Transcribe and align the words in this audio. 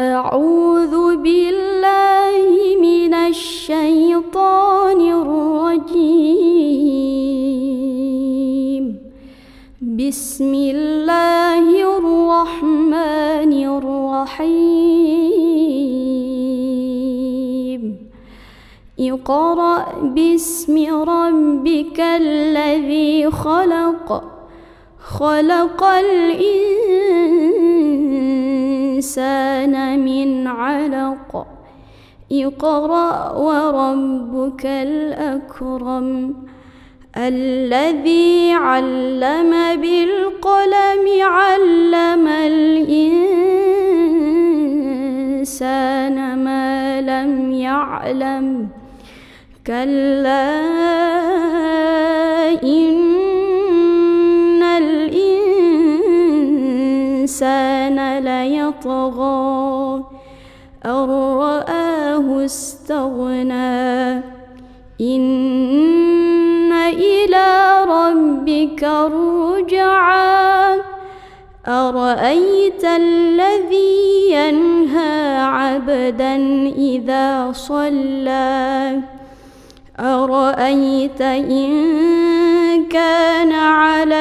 أعوذ 0.00 1.16
بالله 1.16 2.48
من 2.80 3.14
الشيطان 3.14 5.00
الرجيم. 5.20 6.44
بسم 9.82 10.54
الله 10.54 11.98
الرحمن 11.98 13.52
الرحيم. 13.76 14.50
اقرأ 19.00 19.84
باسم 20.16 20.74
ربك 21.04 22.00
الذي 22.00 23.30
خلق. 23.30 24.24
خلق 25.20 25.84
الإنسان 25.84 26.60
من 29.96 30.46
علق. 30.46 31.46
اقرأ 32.32 33.32
وربك 33.32 34.66
الأكرم. 34.66 36.34
الذي 37.16 38.52
علم 38.52 39.80
بالقلم 39.80 41.22
علم 41.22 42.28
الإنسان 42.28 42.94
ما 46.44 47.00
لم 47.00 47.52
يعلم. 47.52 48.68
كلا 49.66 50.60
إن 52.62 53.19
الإنسان 57.42 58.18
ليطغى 58.18 60.04
أن 60.84 62.44
استغنى. 62.44 64.12
إن 65.00 66.72
إلى 66.72 67.84
ربك 67.88 68.84
الرجعى. 68.84 70.80
أرأيت 71.68 72.84
الذي 72.84 74.32
ينهى 74.32 75.36
عبدا 75.38 76.36
إذا 76.76 77.52
صلى. 77.52 79.00
أرأيت 80.00 81.20
إن 81.20 81.72
كان 82.88 83.52
على 83.52 84.19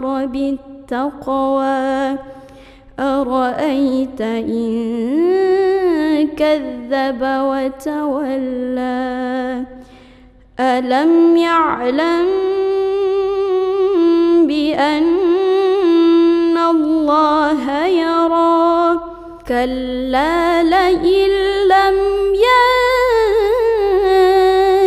أمر 0.00 0.26
بالتقوى. 0.26 2.16
أرأيت 3.00 4.20
إن 4.20 4.68
كذب 6.36 7.20
وتولى؟ 7.22 8.04
ألم 10.60 11.36
يعلم 11.36 12.26
بأن 14.46 15.08
الله 16.58 17.86
يرى؟ 17.86 19.00
كلا 19.48 20.62
لئن 20.62 21.30
لم 21.68 21.96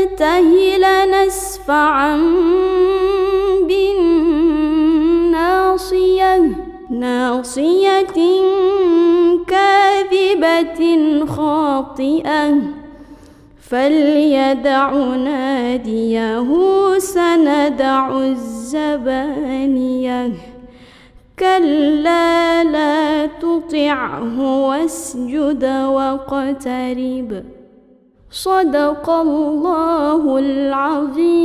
ينته 0.09 0.77
لنسفعا 0.77 2.42
ناصية 6.89 8.13
كاذبة 9.47 11.25
خاطئة 11.25 12.55
فليدع 13.61 14.91
ناديه 15.15 16.49
سندع 16.99 18.17
الزبانية. 18.17 19.73
كلا 21.39 22.63
لا 22.63 23.25
تطعه 23.25 24.65
واسجد 24.67 25.63
واقترب. 25.65 27.43
صدق 28.31 29.09
الله 29.09 30.39
العظيم. 30.39 31.42